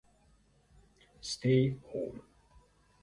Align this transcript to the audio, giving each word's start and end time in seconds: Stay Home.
Stay 1.21 1.77
Home. 1.93 2.23